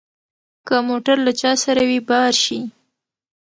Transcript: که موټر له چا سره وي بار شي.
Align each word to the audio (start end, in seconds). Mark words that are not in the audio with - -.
که 0.67 0.75
موټر 0.89 1.17
له 1.25 1.31
چا 1.41 1.51
سره 1.63 1.81
وي 1.89 1.99
بار 2.09 2.33
شي. 2.43 2.59